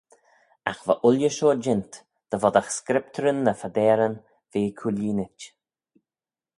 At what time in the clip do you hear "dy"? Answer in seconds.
2.29-2.37